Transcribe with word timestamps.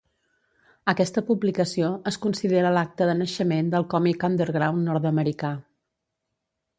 Aquesta 0.93 1.21
publicació 1.27 1.91
es 2.11 2.17
considera 2.23 2.71
l'acta 2.77 3.09
de 3.09 3.15
naixement 3.19 3.69
del 3.75 3.85
còmic 3.95 4.25
underground 4.31 4.87
nord-americà. 4.93 5.53